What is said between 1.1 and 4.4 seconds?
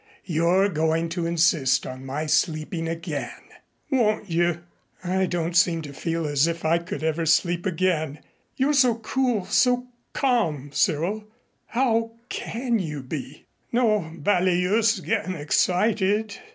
insist on my sleeping again!" "Won't